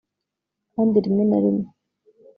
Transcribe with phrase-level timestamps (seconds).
[0.73, 1.67] kandi rimwe na rimwe